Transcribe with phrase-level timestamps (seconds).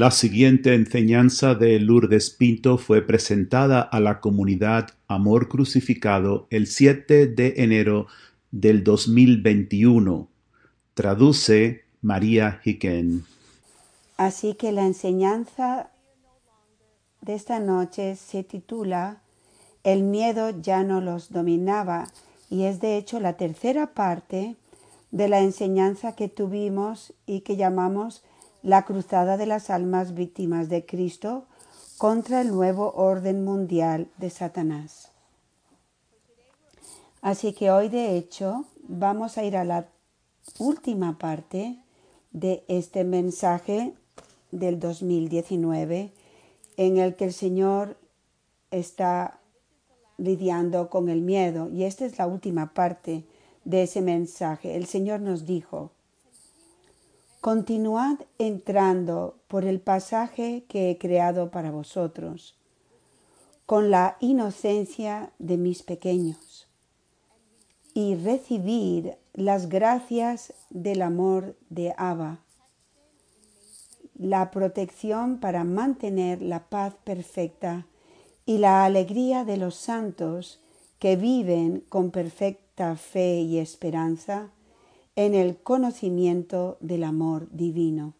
[0.00, 7.26] La siguiente enseñanza de Lourdes Pinto fue presentada a la comunidad Amor Crucificado el 7
[7.26, 8.06] de enero
[8.50, 10.26] del 2021.
[10.94, 13.26] Traduce María Hicken.
[14.16, 15.90] Así que la enseñanza
[17.20, 19.20] de esta noche se titula
[19.84, 22.06] El miedo ya no los dominaba
[22.48, 24.56] y es de hecho la tercera parte
[25.10, 28.24] de la enseñanza que tuvimos y que llamamos
[28.62, 31.46] la cruzada de las almas víctimas de Cristo
[31.98, 35.10] contra el nuevo orden mundial de Satanás.
[37.22, 39.88] Así que hoy de hecho vamos a ir a la
[40.58, 41.82] última parte
[42.32, 43.94] de este mensaje
[44.50, 46.12] del 2019
[46.76, 47.98] en el que el Señor
[48.70, 49.40] está
[50.16, 51.68] lidiando con el miedo.
[51.68, 53.24] Y esta es la última parte
[53.64, 54.76] de ese mensaje.
[54.76, 55.92] El Señor nos dijo,
[57.40, 62.54] continuad entrando por el pasaje que he creado para vosotros,
[63.64, 66.68] con la inocencia de mis pequeños,
[67.94, 72.40] y recibir las gracias del amor de Abba,
[74.18, 77.86] la protección para mantener la paz perfecta
[78.44, 80.60] y la alegría de los santos
[80.98, 84.50] que viven con perfecta fe y esperanza
[85.20, 88.14] en el conocimiento del amor divino.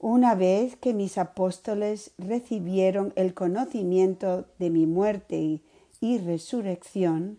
[0.00, 5.60] Una vez que mis apóstoles recibieron el conocimiento de mi muerte
[6.00, 7.38] y resurrección,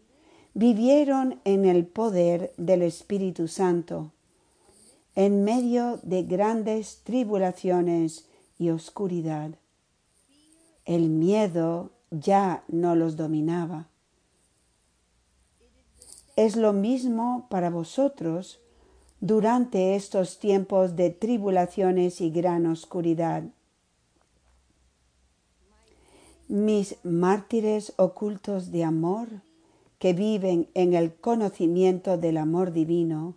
[0.53, 4.14] vivieron en el poder del Espíritu Santo,
[5.16, 9.52] en medio de grandes tribulaciones y oscuridad.
[10.86, 13.89] El miedo ya no los dominaba.
[16.40, 18.62] Es lo mismo para vosotros
[19.20, 23.44] durante estos tiempos de tribulaciones y gran oscuridad.
[26.48, 29.27] Mis mártires ocultos de amor,
[29.98, 33.36] que viven en el conocimiento del amor divino,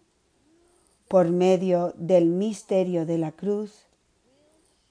[1.08, 3.82] por medio del misterio de la cruz,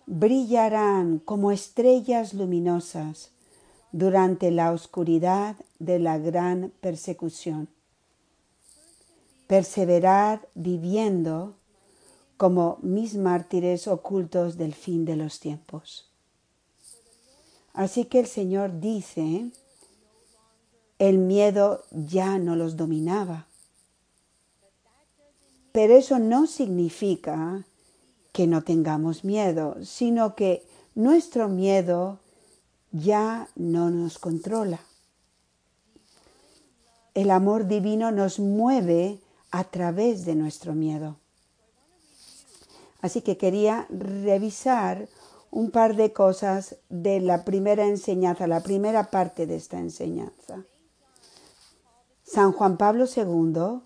[0.06, 3.32] brillarán como estrellas luminosas
[3.94, 7.70] durante la oscuridad de la gran persecución.
[9.52, 11.58] Perseverar viviendo
[12.38, 16.10] como mis mártires ocultos del fin de los tiempos.
[17.74, 19.52] Así que el Señor dice,
[21.00, 23.48] el miedo ya no los dominaba.
[25.74, 27.66] Pero eso no significa
[28.32, 32.22] que no tengamos miedo, sino que nuestro miedo
[32.94, 34.80] ya no nos controla.
[37.14, 39.20] El amor divino nos mueve
[39.52, 41.18] a través de nuestro miedo.
[43.02, 45.10] Así que quería revisar
[45.50, 50.64] un par de cosas de la primera enseñanza, la primera parte de esta enseñanza.
[52.24, 53.82] San Juan Pablo II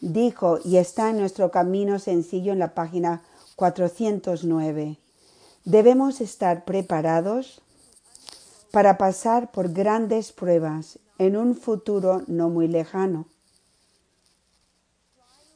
[0.00, 3.22] dijo, y está en nuestro camino sencillo en la página
[3.56, 4.98] 409,
[5.64, 7.62] debemos estar preparados
[8.70, 13.26] para pasar por grandes pruebas en un futuro no muy lejano.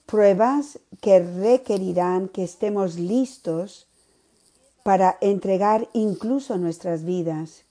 [0.07, 3.87] Pruebas que requerirán que estemos listos
[4.83, 7.65] para entregar incluso nuestras vidas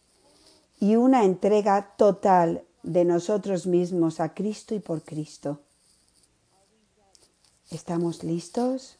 [0.79, 5.59] y una entrega total de nosotros mismos a Cristo y por Cristo.
[7.71, 8.97] ¿Estamos listos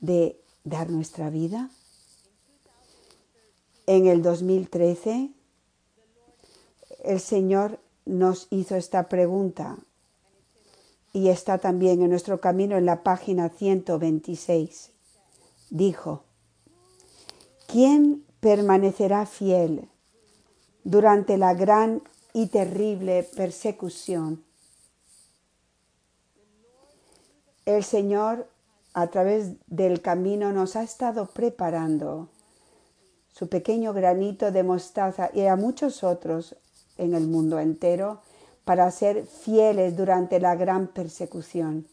[0.00, 1.70] de dar nuestra vida?
[3.86, 5.30] En el 2013,
[7.04, 9.76] el Señor nos hizo esta pregunta
[11.16, 14.92] y está también en nuestro camino en la página 126.
[15.70, 16.24] Dijo,
[17.66, 19.88] ¿quién permanecerá fiel
[20.84, 22.02] durante la gran
[22.34, 24.44] y terrible persecución
[27.64, 28.50] el Señor
[28.92, 32.28] a través del camino nos ha estado preparando
[33.32, 36.56] su pequeño granito de mostaza y a muchos otros
[36.98, 38.20] en el mundo entero
[38.66, 41.86] para ser fieles durante la gran persecución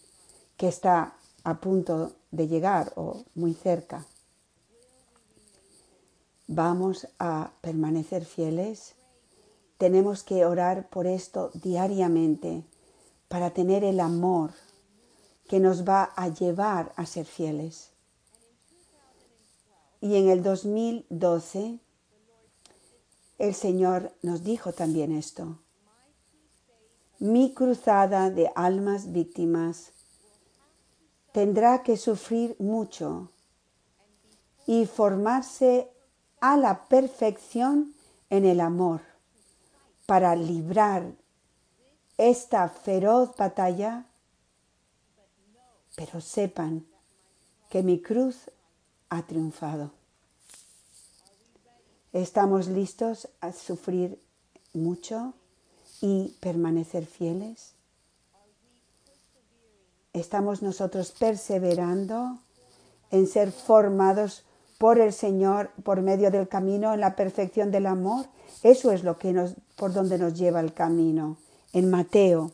[0.58, 4.08] que está a punto de llegar o muy cerca.
[6.48, 8.96] Vamos a permanecer fieles.
[9.78, 12.64] Tenemos que orar por esto diariamente
[13.28, 14.50] para tener el amor
[15.48, 17.92] que nos va a llevar a ser fieles.
[20.02, 21.78] Y en el 2012
[23.38, 25.60] el Señor nos dijo también esto.
[27.24, 29.94] Mi cruzada de almas víctimas
[31.31, 33.31] tendrá que sufrir mucho
[34.68, 35.90] y formarse
[36.42, 37.94] a la perfección
[38.30, 39.00] en el amor
[40.06, 41.14] para librar
[42.18, 44.06] esta feroz batalla,
[45.96, 46.86] pero sepan
[47.70, 48.52] que mi cruz
[49.08, 49.92] ha triunfado.
[52.12, 54.22] ¿Estamos listos a sufrir
[54.74, 55.36] mucho
[56.03, 57.75] y permanecer fieles?
[60.11, 62.39] ¿Estamos nosotros perseverando
[63.09, 64.44] en ser formados
[64.77, 68.25] por el Señor por medio del camino en la perfección del amor?
[68.63, 71.38] Eso es lo que nos, por donde nos lleva el camino.
[71.71, 72.51] En Mateo,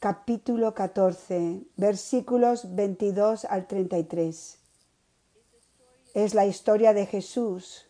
[0.00, 4.58] capítulo 14, versículos 22 al 33.
[6.14, 7.86] Es la historia de Jesús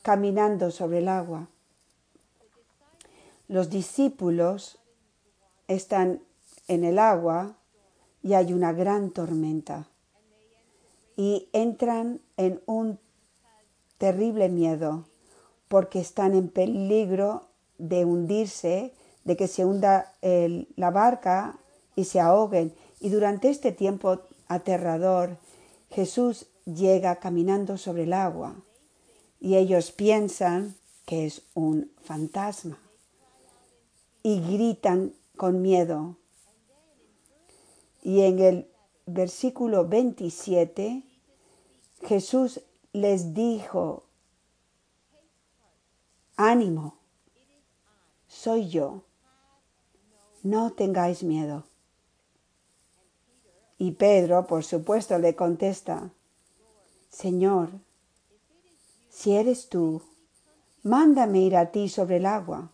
[0.00, 1.50] caminando sobre el agua.
[3.46, 4.78] Los discípulos
[5.68, 6.22] están
[6.66, 7.56] en el agua
[8.22, 9.86] y hay una gran tormenta
[11.14, 12.98] y entran en un
[13.98, 15.04] terrible miedo
[15.68, 18.94] porque están en peligro de hundirse,
[19.24, 21.58] de que se hunda la barca
[21.96, 22.74] y se ahoguen.
[22.98, 25.36] Y durante este tiempo aterrador,
[25.90, 28.56] Jesús llega caminando sobre el agua
[29.38, 30.74] y ellos piensan
[31.04, 32.78] que es un fantasma
[34.24, 36.16] y gritan con miedo.
[38.02, 38.68] Y en el
[39.06, 41.02] versículo 27,
[42.02, 42.60] Jesús
[42.92, 44.04] les dijo,
[46.36, 46.96] ánimo,
[48.26, 49.02] soy yo,
[50.42, 51.64] no tengáis miedo.
[53.76, 56.10] Y Pedro, por supuesto, le contesta,
[57.10, 57.70] Señor,
[59.10, 60.00] si eres tú,
[60.82, 62.73] mándame ir a ti sobre el agua.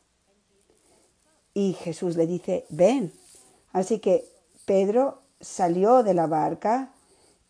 [1.54, 3.12] Y Jesús le dice, ven.
[3.72, 4.24] Así que
[4.64, 6.92] Pedro salió de la barca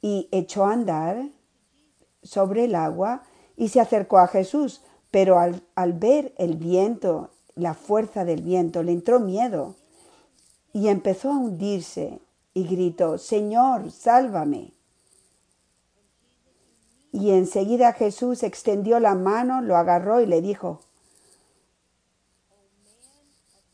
[0.01, 1.29] y echó a andar
[2.23, 3.23] sobre el agua
[3.57, 8.83] y se acercó a Jesús, pero al, al, ver el viento, la fuerza del viento,
[8.83, 9.77] le entró miedo
[10.73, 12.21] y empezó a hundirse
[12.55, 14.73] y gritó, Señor, sálvame.
[17.13, 20.81] Y enseguida Jesús extendió la mano, lo agarró y le dijo,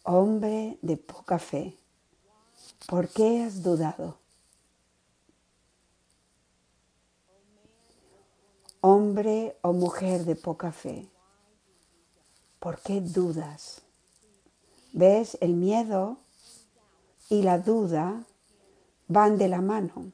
[0.08, 1.76] Hombre de poca fe,
[2.86, 4.18] ¿por qué has dudado?
[8.80, 11.08] Hombre o mujer de poca fe,
[12.60, 13.82] ¿por qué dudas?
[14.92, 15.38] ¿Ves?
[15.40, 16.18] El miedo
[17.28, 18.24] y la duda
[19.08, 20.12] van de la mano.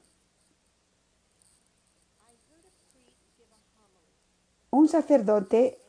[4.71, 5.83] Un sacerdote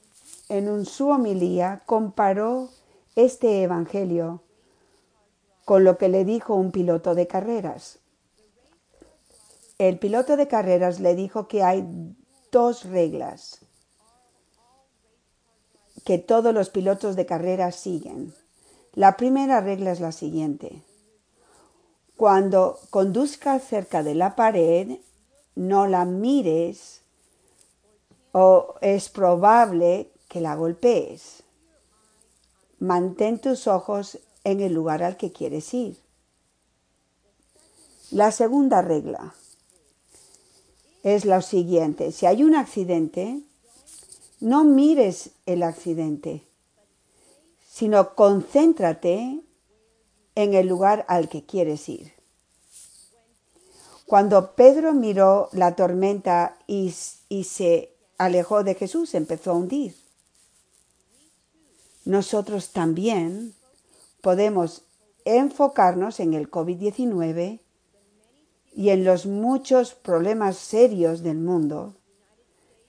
[0.49, 2.69] en un, su homilía comparó
[3.15, 4.41] este evangelio
[5.65, 7.99] con lo que le dijo un piloto de carreras.
[9.77, 11.85] El piloto de carreras le dijo que hay
[12.51, 13.59] dos reglas
[16.03, 18.33] que todos los pilotos de carreras siguen.
[18.93, 20.83] La primera regla es la siguiente.
[22.17, 24.99] Cuando conduzcas cerca de la pared,
[25.55, 27.01] no la mires
[28.31, 31.42] o es probable que la golpees.
[32.83, 35.95] Mantén tus ojos en el lugar al que quieres ir.
[38.11, 39.33] La segunda regla
[41.01, 42.11] es la siguiente.
[42.11, 43.39] Si hay un accidente,
[44.41, 46.43] no mires el accidente,
[47.65, 49.39] sino concéntrate
[50.35, 52.11] en el lugar al que quieres ir.
[54.05, 56.93] Cuando Pedro miró la tormenta y,
[57.29, 60.02] y se alejó de Jesús, empezó a hundir.
[62.05, 63.53] Nosotros también
[64.21, 64.83] podemos
[65.25, 67.59] enfocarnos en el COVID-19
[68.75, 71.95] y en los muchos problemas serios del mundo.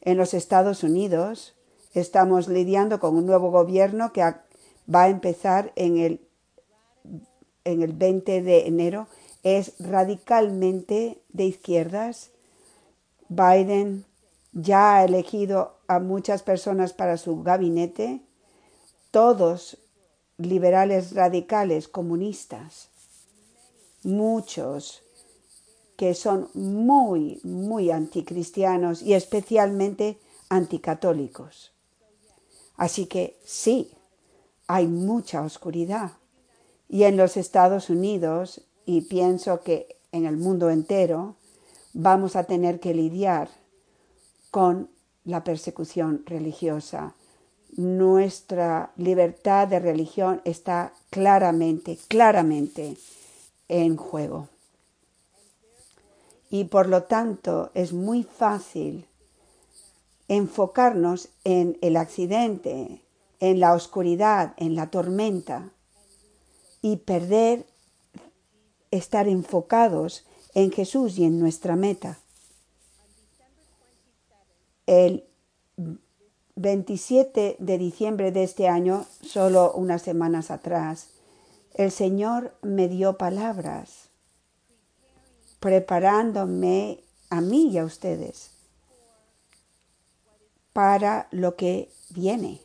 [0.01, 1.55] En los Estados Unidos
[1.93, 6.21] estamos lidiando con un nuevo gobierno que va a empezar en el,
[7.65, 9.07] en el 20 de enero.
[9.43, 12.31] Es radicalmente de izquierdas.
[13.29, 14.05] Biden
[14.53, 18.21] ya ha elegido a muchas personas para su gabinete,
[19.15, 19.79] todos
[20.39, 22.89] liberales radicales comunistas,
[24.03, 25.05] muchos
[25.97, 30.19] que son muy, muy anticristianos y especialmente
[30.49, 31.73] anticatólicos.
[32.77, 33.93] Así que sí,
[34.67, 36.15] hay mucha oscuridad.
[36.89, 41.37] Y en los Estados Unidos, y pienso que en el mundo entero,
[41.93, 43.49] vamos a tener que lidiar
[44.51, 44.91] con
[45.25, 47.15] la persecución religiosa.
[47.77, 52.97] Nuestra libertad de religión está claramente, claramente
[53.69, 54.49] en juego.
[56.55, 59.09] y por lo tanto es muy fácil
[60.29, 63.03] enfocarnos en el accidente,
[63.41, 65.73] en la oscuridad, en la tormenta
[66.81, 67.67] y perder
[68.93, 72.21] estar enfocados en Jesús y en nuestra meta.
[74.87, 75.25] El
[76.57, 81.09] 27 de diciembre de este año, solo unas semanas atrás,
[81.75, 84.09] el Señor me dio palabras
[85.59, 88.51] preparándome a mí y a ustedes
[90.73, 92.61] para lo que viene.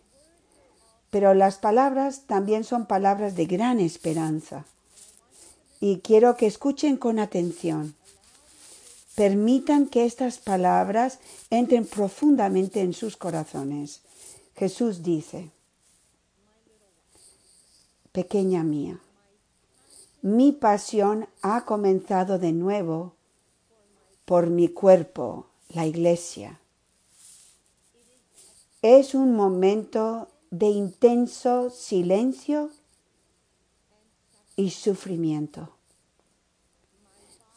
[1.10, 4.66] Pero las palabras también son palabras de gran esperanza.
[5.80, 7.96] Y quiero que escuchen con atención.
[9.20, 14.00] Permitan que estas palabras entren profundamente en sus corazones.
[14.56, 15.52] Jesús dice,
[18.14, 19.02] pequeña mía,
[20.22, 23.12] mi pasión ha comenzado de nuevo
[24.24, 26.62] por mi cuerpo, la iglesia.
[28.82, 32.70] Es un momento de intenso silencio
[34.56, 35.74] y sufrimiento.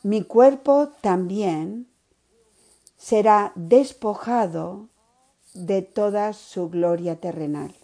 [0.02, 1.88] Mi cuerpo también
[2.98, 4.88] será despojado
[5.54, 7.74] de toda su gloria terrenal.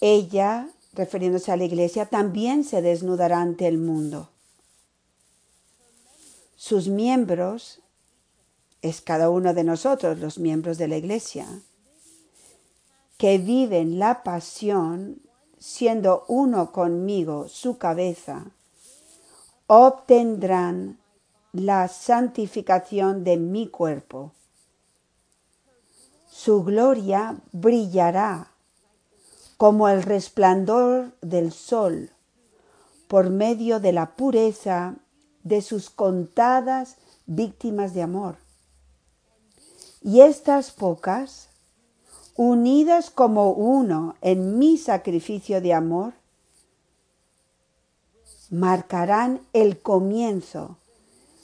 [0.00, 4.28] Ella refiriéndose a la iglesia, también se desnudará ante el mundo.
[6.56, 7.80] Sus miembros
[8.82, 11.46] es cada uno de nosotros, los miembros de la iglesia,
[13.16, 15.22] que viven la pasión
[15.58, 18.46] siendo uno conmigo, su cabeza,
[19.74, 20.98] obtendrán
[21.54, 24.32] la santificación de mi cuerpo.
[26.30, 28.52] Su gloria brillará
[29.56, 32.10] como el resplandor del sol,
[33.08, 34.96] por medio de la pureza
[35.42, 38.36] de sus contadas víctimas de amor.
[40.02, 41.48] Y estas pocas,
[42.36, 46.12] unidas como uno en mi sacrificio de amor,
[48.52, 50.76] marcarán el comienzo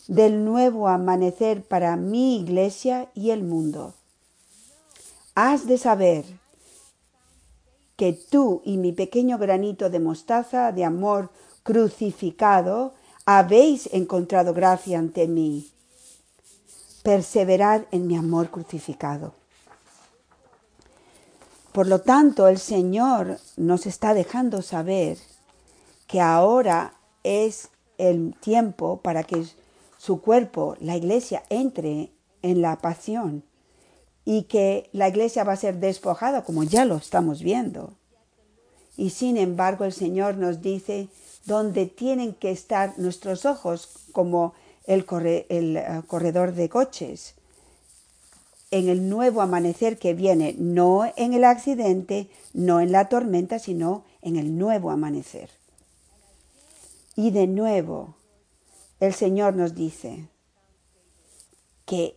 [0.09, 3.95] del nuevo amanecer para mi iglesia y el mundo.
[5.35, 6.27] Has de saber
[7.97, 11.31] que tú y mi pequeño granito de mostaza de amor
[11.63, 12.93] crucificado
[13.25, 15.71] habéis encontrado gracia ante mí.
[17.03, 19.33] Perseverad en mi amor crucificado.
[21.73, 25.17] Por lo tanto, el Señor nos está dejando saber
[26.07, 26.98] que ahora
[27.29, 27.69] es
[27.99, 29.45] el tiempo para que
[29.99, 32.11] su cuerpo, la iglesia, entre
[32.43, 33.43] en la pasión
[34.25, 37.95] y que la iglesia va a ser despojada como ya lo estamos viendo.
[38.97, 41.09] Y sin embargo el Señor nos dice
[41.45, 44.55] dónde tienen que estar nuestros ojos como
[44.87, 45.05] el,
[45.49, 47.35] el eh, corredor de coches,
[48.71, 54.05] en el nuevo amanecer que viene, no en el accidente, no en la tormenta, sino
[54.21, 55.58] en el nuevo amanecer.
[57.19, 58.15] Y de nuevo,
[59.01, 60.29] el Señor nos dice
[61.85, 62.17] que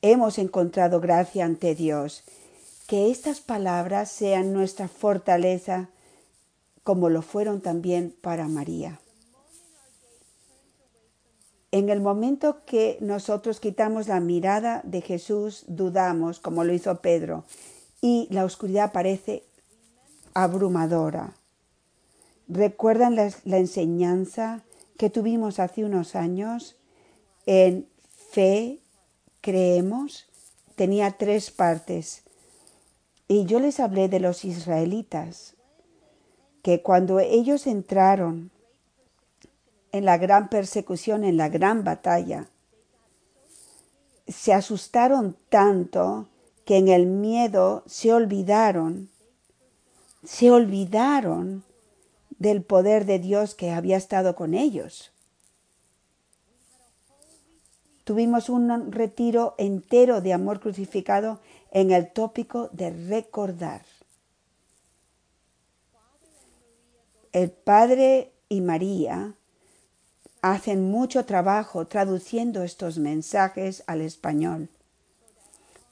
[0.00, 2.24] hemos encontrado gracia ante Dios.
[2.86, 5.90] Que estas palabras sean nuestra fortaleza
[6.84, 8.98] como lo fueron también para María.
[11.70, 17.44] En el momento que nosotros quitamos la mirada de Jesús, dudamos, como lo hizo Pedro,
[18.00, 19.44] y la oscuridad parece
[20.32, 21.37] abrumadora.
[22.48, 24.64] ¿Recuerdan la, la enseñanza
[24.96, 26.76] que tuvimos hace unos años
[27.46, 27.88] en
[28.30, 28.80] fe,
[29.40, 30.28] creemos,
[30.74, 32.24] tenía tres partes.
[33.26, 35.54] Y yo les hablé de los israelitas,
[36.62, 38.50] que cuando ellos entraron
[39.92, 42.48] en la gran persecución, en la gran batalla,
[44.26, 46.28] se asustaron tanto
[46.64, 49.08] que en el miedo se olvidaron,
[50.24, 51.64] se olvidaron
[52.38, 55.12] del poder de Dios que había estado con ellos.
[58.04, 61.40] Tuvimos un retiro entero de amor crucificado
[61.70, 63.82] en el tópico de recordar.
[67.32, 69.34] El Padre y María
[70.40, 74.70] hacen mucho trabajo traduciendo estos mensajes al español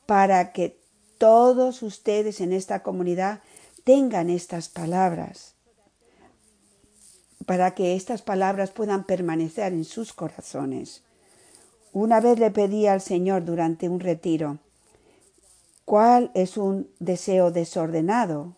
[0.06, 0.78] para que
[1.18, 3.40] todos ustedes en esta comunidad
[3.84, 5.55] tengan estas palabras,
[7.46, 11.02] para que estas palabras puedan permanecer en sus corazones.
[11.92, 14.58] Una vez le pedí al Señor durante un retiro,
[15.84, 18.56] ¿cuál es un deseo desordenado?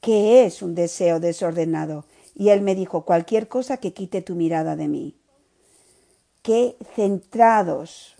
[0.00, 2.04] ¿Qué es un deseo desordenado?
[2.34, 5.16] Y él me dijo, cualquier cosa que quite tu mirada de mí.
[6.44, 8.16] que centrados.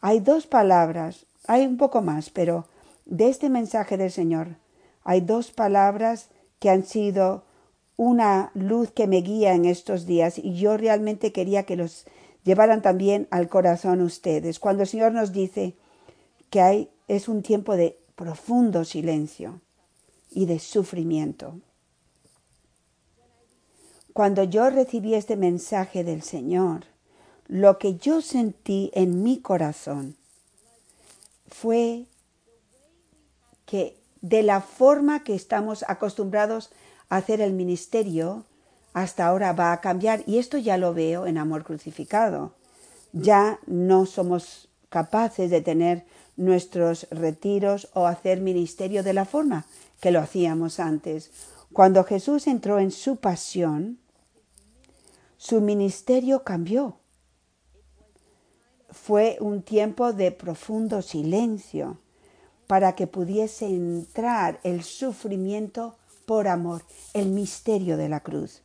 [0.00, 2.66] Hay dos palabras, hay un poco más, pero
[3.04, 4.56] de este mensaje del Señor
[5.04, 7.44] hay dos palabras que han sido
[7.96, 12.04] una luz que me guía en estos días y yo realmente quería que los
[12.44, 14.58] llevaran también al corazón ustedes.
[14.58, 15.74] Cuando el Señor nos dice
[16.50, 19.60] que hay es un tiempo de profundo silencio
[20.30, 21.60] y de sufrimiento.
[24.12, 26.84] Cuando yo recibí este mensaje del Señor,
[27.48, 30.16] lo que yo sentí en mi corazón
[31.48, 32.06] fue
[33.66, 38.44] que de la forma que estamos acostumbrados a hacer el ministerio,
[38.92, 40.22] hasta ahora va a cambiar.
[40.26, 42.54] Y esto ya lo veo en Amor Crucificado.
[43.12, 46.04] Ya no somos capaces de tener
[46.36, 49.66] nuestros retiros o hacer ministerio de la forma
[50.00, 51.30] que lo hacíamos antes.
[51.72, 53.98] Cuando Jesús entró en su pasión,
[55.36, 56.98] su ministerio cambió.
[58.90, 61.98] Fue un tiempo de profundo silencio
[62.66, 65.96] para que pudiese entrar el sufrimiento
[66.26, 66.82] por amor,
[67.14, 68.62] el misterio de la cruz.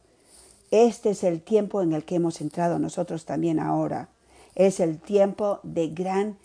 [0.72, 4.10] Este es el tiempo en el que hemos entrado nosotros también ahora.
[4.56, 6.38] Es el tiempo de gran,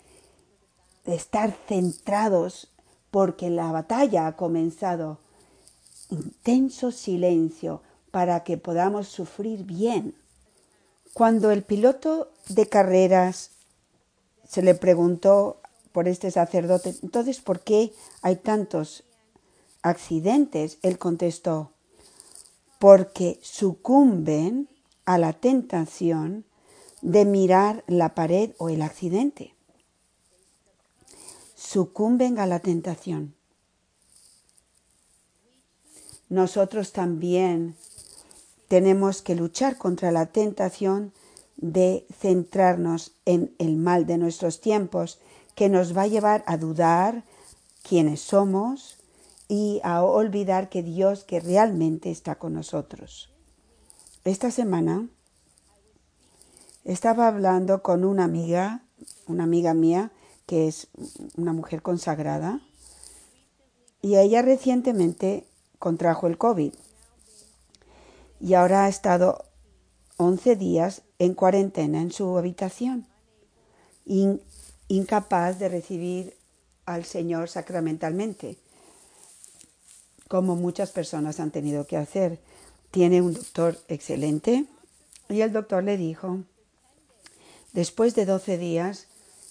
[1.05, 2.69] de estar centrados
[3.11, 5.19] porque la batalla ha comenzado.
[6.09, 7.81] Intenso silencio
[8.11, 10.15] para que podamos sufrir bien.
[11.13, 13.51] Cuando el piloto de carreras
[14.47, 19.03] se le preguntó por este sacerdote, entonces, ¿por qué hay tantos
[19.87, 20.77] accidentes?
[20.81, 21.71] Él contestó,
[22.79, 24.69] porque sucumben
[25.05, 26.45] a la tentación
[27.01, 29.53] de mirar la pared o el accidente.
[31.55, 33.35] Sucumben a la tentación.
[36.29, 37.75] Nosotros también
[38.67, 41.13] tenemos que luchar contra la tentación
[41.55, 45.19] de centrarnos en el mal de nuestros tiempos,
[45.55, 47.23] que nos va a llevar a dudar
[47.81, 48.96] quiénes somos
[49.47, 53.29] y a olvidar que Dios que realmente está con nosotros.
[54.23, 55.07] Esta semana
[56.83, 58.83] estaba hablando con una amiga,
[59.27, 60.11] una amiga mía,
[60.45, 60.87] que es
[61.35, 62.61] una mujer consagrada,
[64.01, 65.45] y ella recientemente
[65.79, 66.73] contrajo el COVID
[68.39, 69.45] y ahora ha estado
[70.17, 73.07] 11 días en cuarentena en su habitación,
[74.87, 76.37] incapaz de recibir
[76.85, 78.57] al Señor sacramentalmente,
[80.27, 82.39] como muchas personas han tenido que hacer.
[82.91, 84.65] Tiene un doctor excelente
[85.29, 86.39] y el doctor le dijo,
[87.73, 89.07] después de 12 días,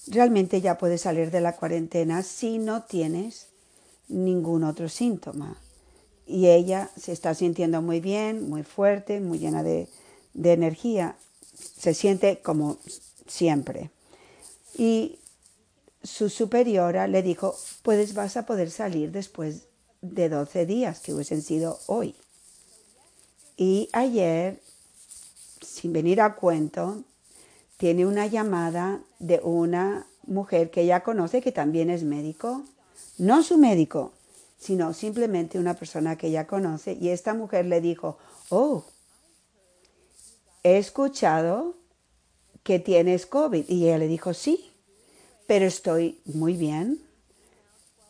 [0.06, 3.48] realmente ya puedes salir de la cuarentena si no tienes
[4.08, 5.56] ningún otro síntoma
[6.26, 9.88] y ella se está sintiendo muy bien, muy fuerte, muy llena de,
[10.34, 11.16] energía.
[11.54, 12.78] Se siente como
[13.26, 13.90] siempre.
[14.76, 15.20] Y
[16.02, 19.68] su superiora le dijo, pues vas a poder salir después
[20.14, 22.14] de 12 días, que hubiesen sido hoy.
[23.56, 24.60] Y ayer,
[25.60, 27.02] sin venir a cuento,
[27.76, 32.62] tiene una llamada de una mujer que ella conoce que también es médico.
[33.18, 34.12] No su médico,
[34.58, 36.96] sino simplemente una persona que ella conoce.
[37.00, 38.18] Y esta mujer le dijo,
[38.50, 38.84] oh,
[40.62, 41.76] he escuchado
[42.62, 43.68] que tienes COVID.
[43.68, 44.70] Y ella le dijo, sí,
[45.46, 47.05] pero estoy muy bien.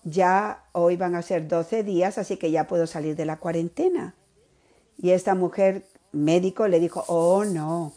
[0.08, 4.14] Ya hoy van a ser 12 días, así que ya puedo salir de la cuarentena.
[4.96, 7.92] Y esta mujer médico le dijo, oh, no,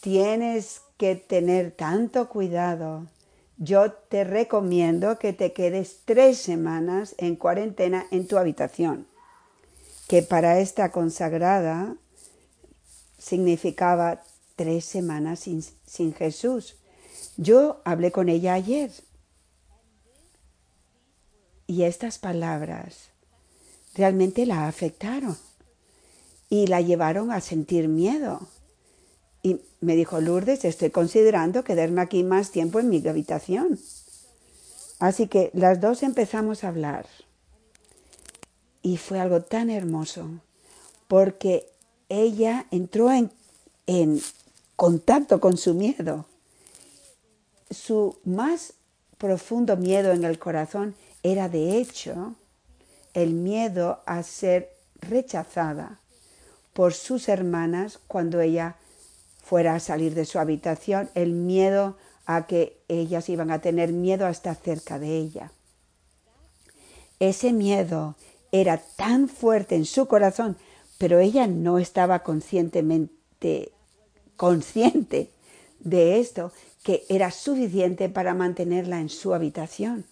[0.00, 3.06] tienes que tener tanto cuidado
[3.58, 9.08] yo te recomiendo que te quedes tres semanas en cuarentena en tu habitación,
[10.06, 11.96] que para esta consagrada
[13.18, 14.22] significaba
[14.54, 16.76] tres semanas sin, sin Jesús.
[17.36, 18.92] Yo hablé con ella ayer
[21.68, 23.10] y estas palabras
[23.94, 25.36] realmente la afectaron
[26.48, 28.48] y la llevaron a sentir miedo
[29.42, 33.78] y me dijo, Lourdes, estoy considerando quedarme aquí más tiempo en mi habitación.
[34.98, 37.06] Así que las dos empezamos a hablar.
[38.82, 40.28] Y fue algo tan hermoso,
[41.06, 41.70] porque
[42.08, 43.30] ella entró en,
[43.86, 44.20] en
[44.74, 46.24] contacto con su miedo.
[47.70, 48.72] Su más
[49.18, 52.34] profundo miedo en el corazón era de hecho
[53.14, 56.00] el miedo a ser rechazada
[56.72, 58.76] por sus hermanas cuando ella
[59.42, 64.26] fuera a salir de su habitación, el miedo a que ellas iban a tener miedo
[64.26, 65.50] a estar cerca de ella.
[67.18, 68.14] Ese miedo
[68.52, 70.56] era tan fuerte en su corazón,
[70.98, 73.72] pero ella no estaba conscientemente
[74.36, 75.32] consciente
[75.80, 76.52] de esto,
[76.82, 80.04] que era suficiente para mantenerla en su habitación,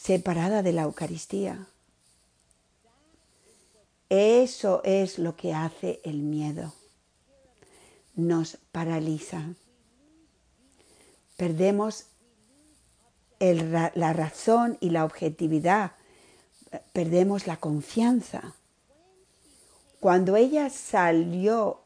[0.00, 1.66] separada de la Eucaristía.
[4.08, 6.72] Eso es lo que hace el miedo.
[8.14, 9.54] Nos paraliza.
[11.36, 12.06] Perdemos
[13.38, 15.92] la razón y la objetividad.
[16.92, 18.54] Perdemos la confianza.
[20.00, 21.82] Cuando ella salió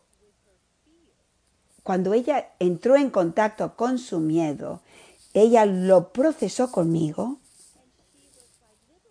[1.83, 4.81] cuando ella entró en contacto con su miedo,
[5.35, 7.41] ella lo procesó conmigo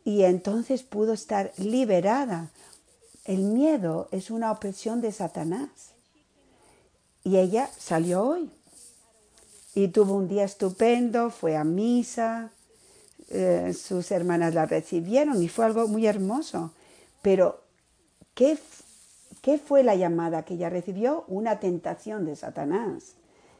[0.04, 2.50] y entonces pudo estar liberada.
[3.26, 5.70] El miedo es una opresión de Satanás.
[7.24, 8.50] Y ella salió hoy
[9.76, 12.52] y tuvo un día estupendo, fue a misa,
[13.30, 16.72] eh, sus hermanas la recibieron y fue algo muy hermoso.
[17.22, 17.62] Pero,
[18.36, 18.58] ¿qué
[19.44, 21.26] ¿Qué fue la llamada que ella recibió?
[21.28, 23.16] Una tentación de Satanás.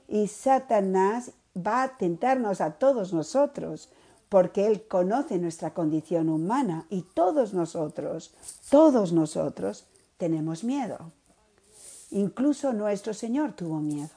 [0.08, 3.90] Y Satanás va a tentarnos a todos nosotros,
[4.34, 8.34] porque Él conoce nuestra condición humana y todos nosotros,
[8.72, 9.86] todos nosotros
[10.18, 11.12] tenemos miedo.
[12.10, 14.10] Incluso nuestro Señor tuvo miedo.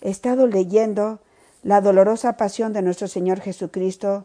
[0.00, 1.20] He estado leyendo
[1.62, 4.24] la dolorosa pasión de nuestro Señor Jesucristo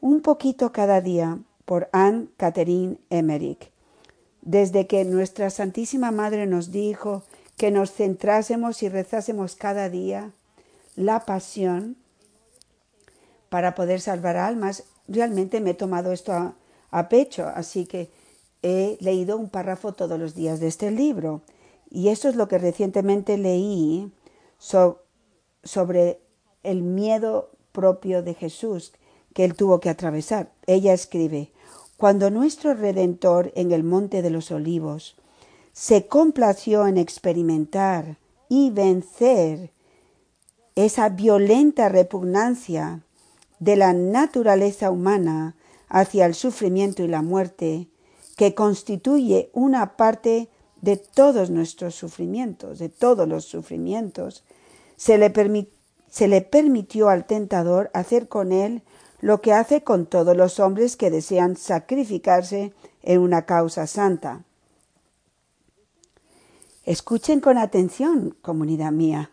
[0.00, 3.72] un poquito cada día por Anne Catherine Emmerich
[4.42, 7.24] desde que nuestra Santísima Madre nos dijo
[7.56, 10.30] que nos centrásemos y rezásemos cada día
[10.94, 11.96] la pasión
[13.52, 16.32] para poder salvar almas, realmente me he tomado esto
[16.90, 18.10] a, pecho, así que
[18.62, 21.42] he leído un párrafo todos los días de este libro.
[21.90, 24.10] Y eso es lo que recientemente leí
[24.58, 26.22] sobre
[26.62, 28.94] el miedo propio de Jesús
[29.34, 30.50] que él tuvo que atravesar.
[30.66, 31.52] Ella escribe,
[31.98, 35.14] cuando nuestro Redentor en el Monte de los Olivos
[35.74, 38.16] se complació en experimentar
[38.48, 39.72] y vencer
[40.74, 43.02] esa violenta repugnancia
[43.62, 45.54] de la naturaleza humana
[45.88, 47.86] hacia el sufrimiento y la muerte,
[48.36, 50.48] que constituye una parte
[50.80, 54.42] de todos nuestros sufrimientos, de todos los sufrimientos,
[54.96, 55.32] se le,
[56.10, 58.82] se le permitió al tentador hacer con él
[59.20, 62.72] lo que hace con todos los hombres que desean sacrificarse
[63.02, 64.42] en una causa santa.
[66.84, 69.30] Escuchen con atención, comunidad mía.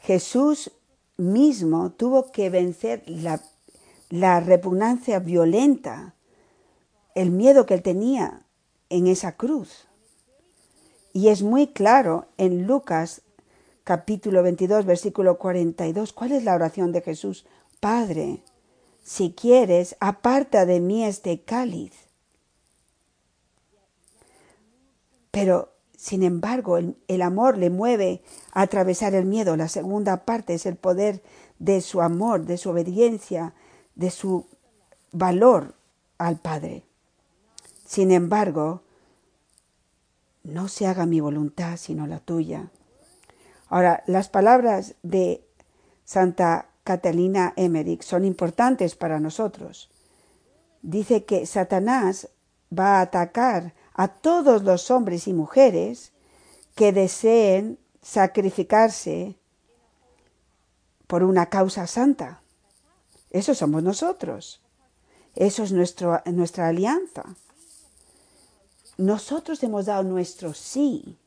[0.00, 0.72] Jesús
[1.16, 6.14] mismo tuvo que vencer la, repugnancia violenta,
[7.14, 8.46] el miedo que él tenía
[8.88, 9.88] en esa cruz.
[11.12, 13.22] Y es muy claro en Lucas
[13.84, 17.46] capítulo 22, versículo 42, cuál es la oración de Jesús
[17.80, 18.42] Padre,
[19.02, 21.92] si quieres, aparta de mí este cáliz.
[25.32, 25.71] Pero,
[26.02, 29.56] sin embargo, el, amor le mueve a atravesar el miedo.
[29.56, 31.22] La segunda parte es el poder
[31.60, 33.54] de su amor, de su obediencia,
[33.94, 34.48] de su
[35.12, 35.76] valor
[36.18, 36.82] al Padre.
[37.86, 38.82] Sin embargo,
[40.42, 42.72] no se haga mi voluntad sino la tuya.
[43.68, 45.46] Ahora, las palabras de
[46.04, 49.88] Santa Catalina Emmerich son importantes para nosotros.
[50.82, 52.28] Dice que Satanás
[52.76, 56.12] va a atacar a todos los hombres y mujeres
[56.74, 59.36] que deseen sacrificarse
[61.06, 62.42] por una causa santa.
[63.30, 64.62] Eso somos nosotros.
[65.34, 67.24] Eso es nuestro, nuestra alianza.
[68.98, 71.18] Nosotros hemos dado nuestro sí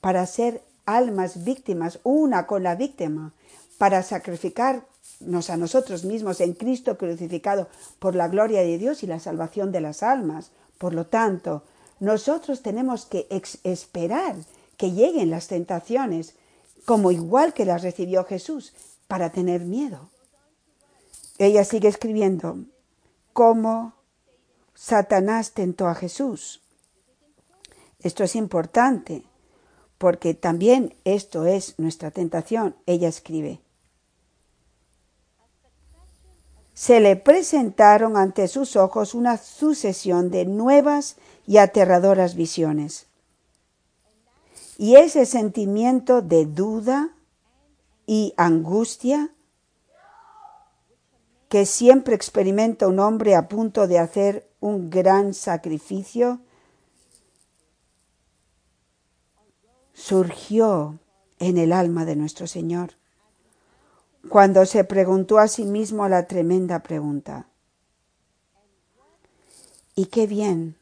[0.00, 3.32] para ser almas víctimas, una con la víctima,
[3.78, 9.20] para sacrificarnos a nosotros mismos en Cristo crucificado por la gloria de Dios y la
[9.20, 10.50] salvación de las almas.
[10.82, 11.62] Por lo tanto,
[12.00, 13.28] nosotros tenemos que
[13.62, 14.34] esperar
[14.76, 16.34] que lleguen las tentaciones,
[16.84, 18.74] como igual que las recibió Jesús,
[19.06, 20.10] para tener miedo.
[21.38, 22.58] Ella sigue escribiendo,
[23.32, 23.92] cómo
[24.74, 26.62] Satanás tentó a Jesús.
[28.00, 29.22] Esto es importante,
[29.98, 32.74] porque también esto es nuestra tentación.
[32.86, 33.60] Ella escribe,
[36.74, 43.06] se le presentaron ante sus ojos una sucesión de nuevas y aterradoras visiones.
[44.78, 47.14] Y ese sentimiento de duda
[48.06, 49.30] y angustia
[51.48, 56.40] que siempre experimenta un hombre a punto de hacer un gran sacrificio,
[59.92, 60.98] surgió
[61.38, 62.94] en el alma de nuestro Señor
[64.28, 67.46] cuando se preguntó a sí mismo la tremenda pregunta,
[69.94, 70.76] ¿y qué bien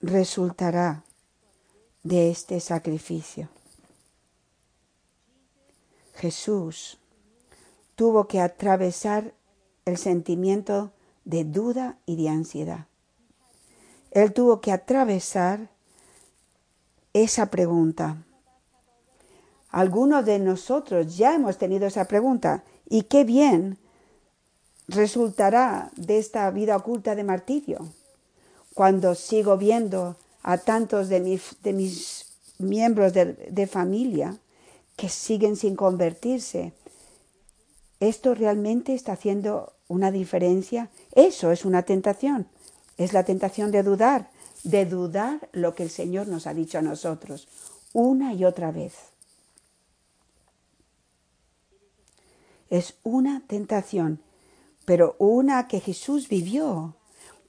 [0.00, 1.04] resultará
[2.04, 3.48] de este sacrificio.
[6.14, 6.98] Jesús
[7.96, 9.34] tuvo que atravesar
[9.84, 10.92] el sentimiento
[11.24, 12.86] de duda y de ansiedad.
[14.10, 15.70] Él tuvo que atravesar
[17.14, 18.22] esa pregunta.
[19.74, 23.76] Algunos de nosotros ya hemos tenido esa pregunta y qué bien
[24.86, 27.88] resultará de esta vida oculta de martirio
[28.72, 32.26] cuando sigo viendo a tantos de mis, de mis
[32.58, 34.38] miembros de, de familia
[34.94, 36.72] que siguen sin convertirse.
[37.98, 40.88] ¿Esto realmente está haciendo una diferencia?
[41.16, 42.46] Eso es una tentación.
[42.96, 44.30] Es la tentación de dudar,
[44.62, 47.48] de dudar lo que el Señor nos ha dicho a nosotros
[47.92, 49.13] una y otra vez.
[52.74, 54.20] Es una tentación,
[54.84, 56.96] pero una que Jesús vivió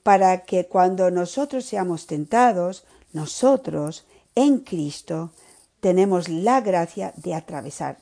[0.03, 5.31] para que cuando nosotros seamos tentados, nosotros en Cristo
[5.79, 7.97] tenemos la gracia de atravesar.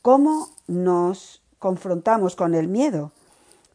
[0.00, 3.10] ¿Cómo nos confrontamos con el miedo?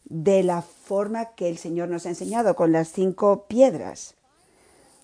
[0.05, 4.15] De la forma que el Señor nos ha enseñado, con las cinco piedras.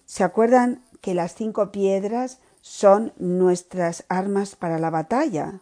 [0.05, 5.59] ¿Se acuerdan que las cinco piedras son nuestras armas para la batalla?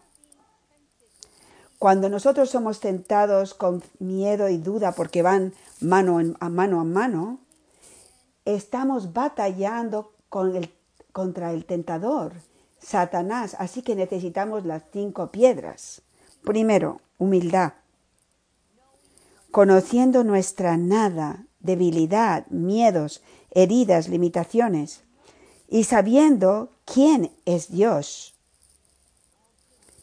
[1.80, 7.40] Cuando nosotros somos tentados con miedo y duda porque van mano a mano a mano,
[8.44, 12.34] estamos batallando contra el tentador,
[12.80, 13.56] Satanás.
[13.60, 16.02] Así que necesitamos las cinco piedras.
[16.44, 17.74] Primero, humildad.
[19.50, 25.04] Conociendo nuestra nada, debilidad, miedos, heridas, limitaciones,
[25.70, 28.36] y sabiendo quién es Dios.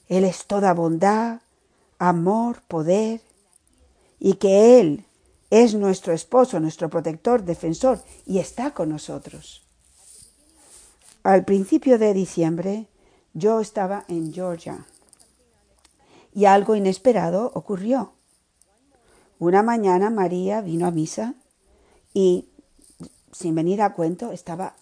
[0.08, 1.40] Él es toda bondad,
[1.98, 3.20] amor, poder,
[4.18, 5.04] y que Él
[5.50, 9.62] es nuestro esposo, nuestro protector, defensor, y está con nosotros.
[11.22, 12.86] Al principio de diciembre
[13.34, 14.86] yo estaba en Georgia
[16.32, 18.12] y algo inesperado ocurrió.
[19.38, 21.34] Una mañana María vino a misa
[22.14, 22.48] y,
[23.32, 24.76] sin venir a cuento, estaba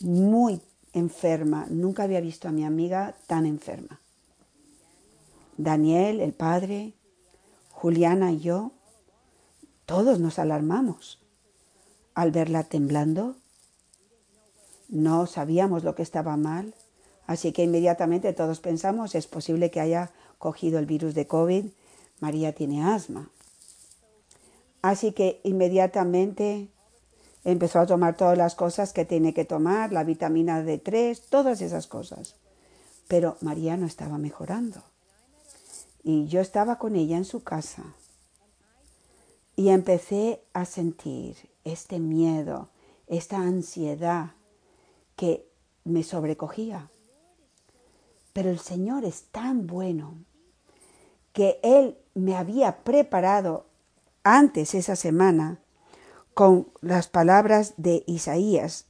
[0.00, 0.60] muy
[0.92, 1.66] enferma.
[1.70, 4.01] Nunca había visto a mi amiga tan enferma.
[5.62, 6.94] Daniel, el padre,
[7.70, 8.72] Juliana y yo,
[9.86, 11.20] todos nos alarmamos
[12.14, 13.36] al verla temblando.
[14.88, 16.74] No sabíamos lo que estaba mal,
[17.26, 21.66] así que inmediatamente todos pensamos, es posible que haya cogido el virus de COVID,
[22.20, 23.30] María tiene asma.
[24.82, 26.68] Así que inmediatamente
[27.44, 31.86] empezó a tomar todas las cosas que tiene que tomar, la vitamina D3, todas esas
[31.86, 32.36] cosas.
[33.08, 34.91] Pero María no estaba mejorando.
[36.02, 37.94] Y yo estaba con ella en su casa
[39.56, 42.70] y empecé a sentir este miedo,
[43.06, 44.32] esta ansiedad
[45.16, 45.46] que
[45.84, 46.90] me sobrecogía.
[48.32, 50.16] Pero el Señor es tan bueno
[51.32, 53.66] que Él me había preparado
[54.24, 55.60] antes esa semana
[56.34, 58.86] con las palabras de Isaías.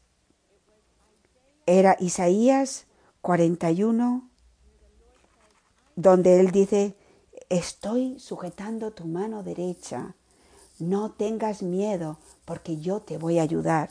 [1.66, 2.87] Era Isaías
[3.20, 4.29] 41,
[5.96, 6.96] donde Él dice,
[7.53, 10.15] estoy sujetando tu mano derecha,
[10.79, 13.91] no tengas miedo porque yo te voy a ayudar.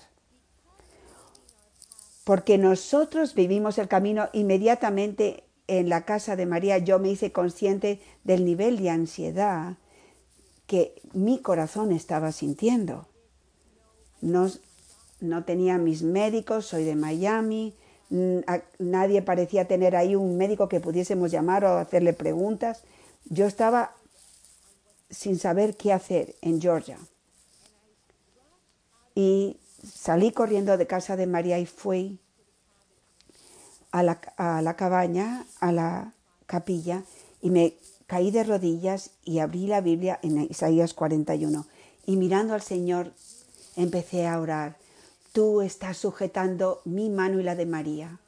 [2.23, 8.01] Porque nosotros vivimos el camino inmediatamente en la casa de María, yo me hice consciente
[8.23, 9.77] del nivel de ansiedad
[10.65, 13.07] que mi corazón estaba sintiendo.
[14.21, 14.49] No,
[15.19, 17.75] no tenía mis médicos, soy de Miami,
[18.79, 22.83] nadie parecía tener ahí un médico que pudiésemos llamar o hacerle preguntas.
[23.25, 23.95] Yo estaba
[25.09, 26.97] sin saber qué hacer en Georgia.
[29.15, 32.19] Y salí corriendo de casa de María y fui
[33.91, 36.13] a la, a la cabaña, a la
[36.45, 37.03] capilla,
[37.41, 37.75] y me
[38.07, 41.65] caí de rodillas y abrí la Biblia en Isaías 41.
[42.05, 43.13] Y mirando al Señor,
[43.75, 44.77] empecé a orar.
[45.33, 48.19] Tú estás sujetando mi mano y la de María.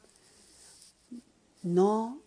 [1.62, 2.18] No,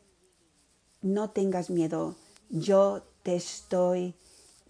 [1.01, 2.15] no tengas miedo.
[2.49, 4.13] Yo te estoy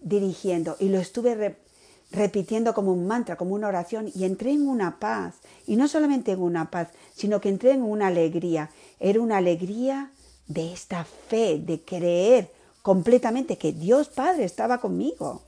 [0.00, 1.56] dirigiendo y lo estuve
[2.10, 5.36] repitiendo como un mantra, como una oración y entré en una paz.
[5.66, 8.70] Y no solamente en una paz, sino que entré en una alegría.
[8.98, 10.10] Era una alegría
[10.46, 12.50] de esta fe, de creer
[12.82, 15.42] completamente que Dios Padre estaba conmigo.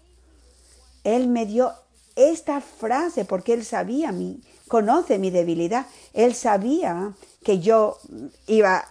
[1.04, 1.72] Él me dio
[2.16, 5.86] esta frase porque Él sabía, mi, conoce mi debilidad.
[6.12, 7.98] Él sabía que yo
[8.46, 8.84] iba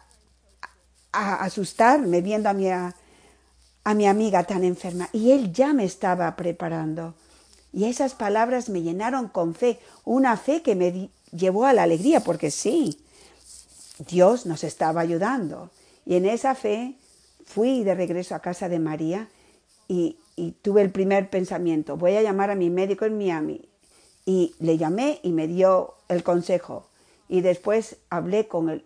[1.12, 2.67] a asustarme viendo a mi,
[3.94, 7.15] mi amiga tan enferma y él ya me estaba preparando.
[7.72, 12.22] Y esas palabras me llenaron con fe, una fe que me llevó a la alegría,
[12.22, 13.00] porque sí,
[14.08, 15.70] Dios nos estaba ayudando.
[16.06, 16.96] Y en esa fe
[17.46, 19.28] fui de regreso a casa de María
[19.88, 23.70] y, y, tuve el primer pensamiento, voy a llamar a mi médico en Miami.
[24.26, 26.88] Y le llamé y me dio el consejo.
[27.28, 28.84] Y después hablé con el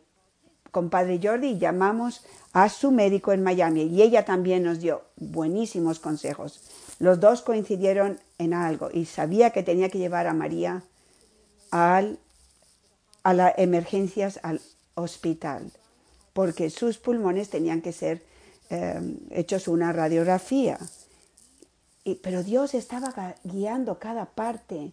[0.73, 5.99] con Padre Jordi llamamos a su médico en Miami y ella también nos dio buenísimos
[5.99, 6.61] consejos.
[6.97, 10.81] Los dos coincidieron en algo y sabía que tenía que llevar a María
[11.69, 12.17] al,
[13.21, 14.61] a las emergencias al
[14.95, 15.71] hospital
[16.33, 18.25] porque sus pulmones tenían que ser
[18.71, 20.79] eh, hechos una radiografía.
[22.03, 24.91] Y, pero Dios estaba guiando cada parte,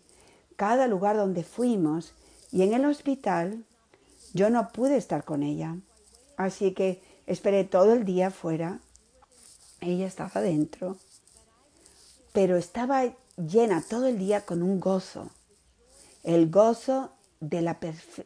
[0.56, 2.12] cada lugar donde fuimos.
[2.52, 3.64] Y en el hospital
[4.32, 5.76] yo no pude estar con ella.
[6.36, 8.80] Así que esperé todo el día fuera.
[9.80, 10.96] Ella estaba dentro.
[12.32, 15.30] Pero estaba llena todo el día con un gozo.
[16.22, 17.78] El gozo de la,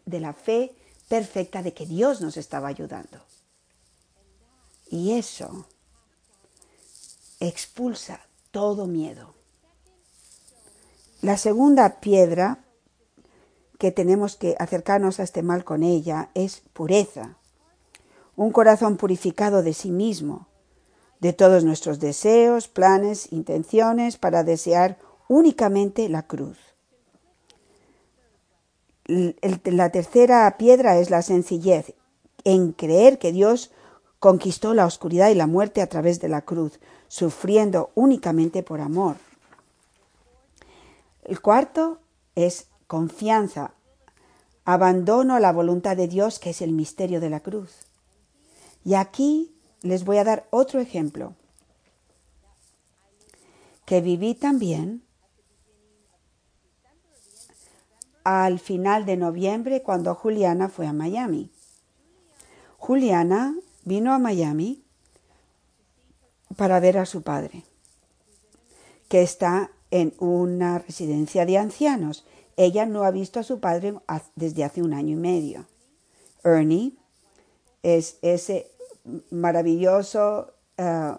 [0.05, 0.75] de la fe
[1.09, 3.21] perfecta de que Dios nos estaba ayudando.
[4.91, 5.67] Y eso
[7.41, 9.35] expulsa todo miedo.
[11.21, 12.64] La segunda piedra
[13.85, 17.37] que tenemos que acercarnos a este mal con ella es pureza.
[18.35, 20.49] Un corazón purificado de sí mismo,
[21.21, 24.97] de todos nuestros deseos, planes, intenciones, para desear
[25.29, 26.57] únicamente la cruz
[29.07, 31.93] la tercera piedra es la sencillez,
[32.45, 33.71] en creer que Dios
[34.19, 39.17] conquistó la oscuridad y la muerte a través de la cruz, sufriendo únicamente por amor.
[41.23, 41.99] El cuarto
[42.35, 43.75] es confianza,
[44.65, 47.73] abandono a la voluntad de Dios, que es el misterio de la cruz.
[48.85, 51.35] Y aquí les voy a dar otro ejemplo
[53.85, 55.03] que viví también
[58.25, 61.51] al final de noviembre cuando Juliana fue a Miami.
[62.79, 64.83] Juliana vino a Miami
[66.57, 67.65] para ver a su padre,
[69.09, 72.25] que está en una residencia de ancianos.
[72.57, 73.95] Ella no ha visto a su padre
[74.37, 75.67] desde hace un año y medio.
[76.45, 76.93] Ernie
[77.83, 78.71] es ese
[79.31, 81.13] maravilloso eh,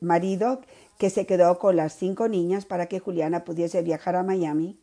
[0.00, 0.60] marido
[0.98, 4.78] que se quedó con las cinco niñas para que Juliana pudiese viajar a Miami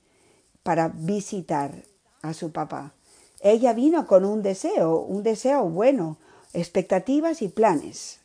[0.64, 1.84] para visitar
[2.22, 2.94] a su papá.
[3.42, 6.18] Ella vino con un deseo, un deseo bueno,
[6.54, 8.20] expectativas y planes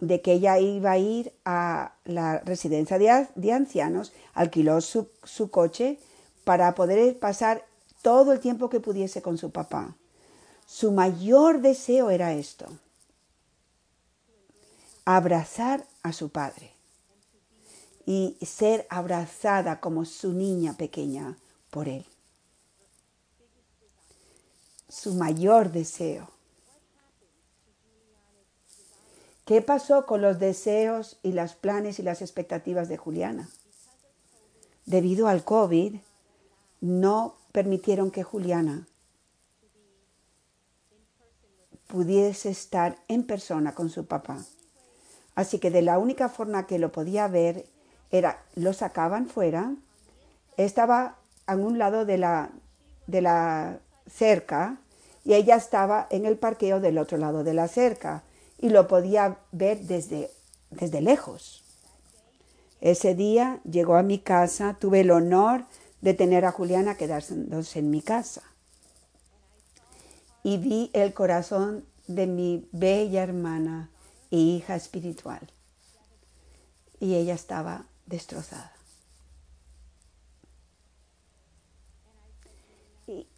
[0.00, 5.98] de que ella iba a ir a la residencia de, ancianos, alquiló su, su coche
[6.44, 7.64] para poder pasar
[8.02, 9.96] todo el tiempo que pudiese con su papá.
[10.66, 12.66] Su mayor deseo era esto,
[15.04, 16.72] abrazar a su padre
[18.06, 21.36] y ser abrazada como su niña pequeña
[21.70, 22.04] por Él.
[24.88, 26.28] Su mayor deseo.
[29.44, 33.48] ¿Qué pasó con los deseos y los planes y las expectativas de Juliana?
[34.86, 35.96] Debido al COVID,
[36.82, 38.88] no permitieron que Juliana
[41.86, 44.44] pudiese estar en persona con su papá.
[45.36, 47.66] Así que de la única forma que lo podía ver
[48.10, 49.74] era, lo sacaban fuera,
[50.56, 52.50] estaba a un lado de la,
[53.06, 53.78] de la
[54.10, 54.78] cerca
[55.24, 58.24] y ella estaba en el parqueo del otro lado de la cerca
[58.58, 60.30] y lo podía ver desde,
[60.70, 61.62] desde lejos.
[62.80, 65.64] Ese día llegó a mi casa, tuve el honor
[66.02, 68.42] de tener a Juliana quedándose en mi casa.
[70.42, 73.90] Y vi el corazón de mi bella hermana
[74.30, 75.48] e hija espiritual.
[77.00, 78.72] Y ella estaba destrozada.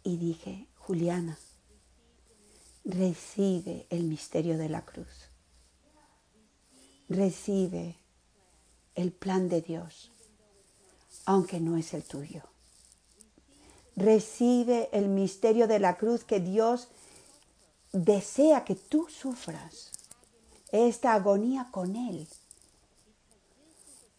[0.03, 1.37] y dije, Juliana,
[2.85, 5.29] recibe el misterio de la cruz.
[7.09, 7.97] Recibe
[8.93, 10.11] el plan de Dios,
[11.25, 12.43] aunque no es el tuyo.
[13.95, 16.89] Recibe el misterio de la cruz que Dios
[17.93, 19.91] desea que tú sufras.
[20.71, 22.27] Esta agonía con Él,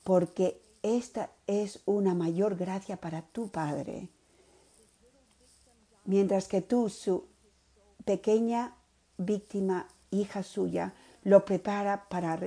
[0.03, 4.09] porque esta es una mayor gracia para tu Padre.
[6.05, 7.25] Mientras que tú, su
[8.05, 8.75] pequeña
[9.19, 12.41] víctima, hija suya, lo prepara para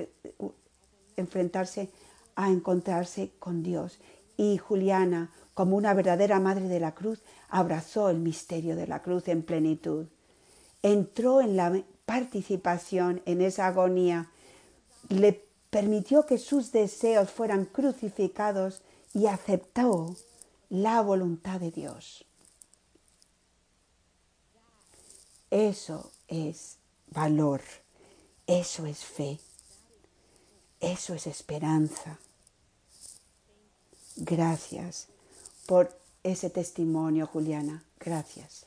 [1.16, 1.90] enfrentarse
[2.34, 3.98] a encontrarse con Dios.
[4.38, 9.28] Y Juliana, como una verdadera madre de la cruz, abrazó el misterio de la cruz
[9.28, 10.06] en plenitud.
[10.82, 14.30] Entró en la participación en esa agonía,
[15.10, 18.80] le permitió que sus deseos fueran crucificados
[19.12, 20.16] y aceptó
[20.70, 22.24] la voluntad de Dios.
[25.50, 27.60] Eso es valor,
[28.46, 29.38] eso es fe,
[30.80, 32.18] eso es esperanza.
[34.16, 35.09] Gracias
[35.70, 37.84] por ese testimonio, Juliana.
[38.00, 38.66] Gracias.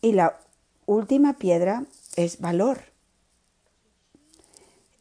[0.00, 0.38] Y la
[0.86, 2.82] última piedra es valor.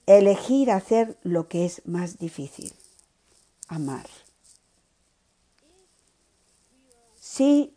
[0.08, 2.74] Elegir hacer lo que es más difícil,
[3.68, 4.08] amar.
[7.20, 7.76] Si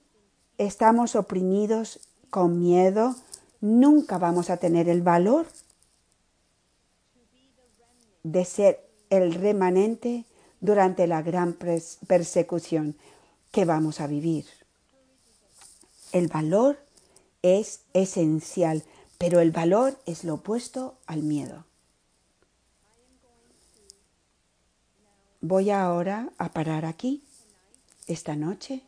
[0.56, 3.16] estamos oprimidos con miedo,
[3.60, 5.46] nunca vamos a tener el valor
[8.22, 10.24] de ser el remanente
[10.60, 11.52] durante la gran
[12.06, 12.96] persecución
[13.50, 14.46] que vamos a vivir.
[16.12, 16.78] El valor
[17.42, 18.82] es esencial,
[19.18, 21.64] pero el valor es lo opuesto al miedo.
[25.42, 27.22] Voy ahora a parar aquí
[28.06, 28.80] esta noche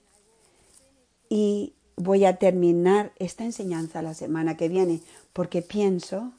[1.29, 5.03] y voy a terminar esta enseñanza la semana que viene
[5.35, 6.33] porque pienso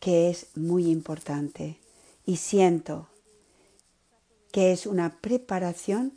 [0.00, 1.81] que es muy importante
[2.26, 3.08] y siento
[4.52, 6.12] que es una preparación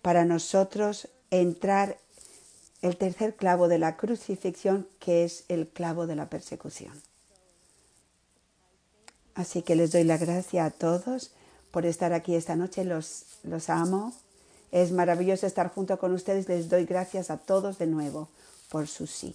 [0.00, 1.98] para nosotros entrar
[2.82, 6.92] el tercer clavo de la crucifixión, que es el clavo de la persecución.
[9.34, 11.32] Así que les doy la gracia a todos
[11.70, 14.12] por estar aquí esta noche, los, los amo.
[14.72, 18.28] Es maravilloso estar junto con ustedes, les doy gracias a todos de nuevo
[18.68, 19.34] por su sí.